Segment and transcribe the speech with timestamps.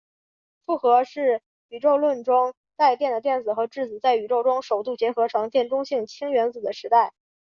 [0.65, 7.13] 复合是宇宙论中带电的电子和质子在宇宙中首度结合成电中性氢原子的时代。